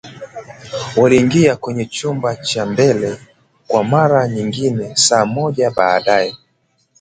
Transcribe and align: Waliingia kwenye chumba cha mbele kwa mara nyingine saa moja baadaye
Waliingia 0.97 1.55
kwenye 1.55 1.85
chumba 1.85 2.35
cha 2.35 2.65
mbele 2.65 3.17
kwa 3.67 3.83
mara 3.83 4.27
nyingine 4.27 4.95
saa 4.95 5.25
moja 5.25 5.71
baadaye 5.71 6.35